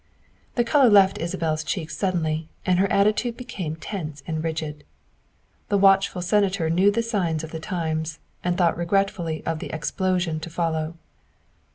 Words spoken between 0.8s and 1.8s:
left Isabel's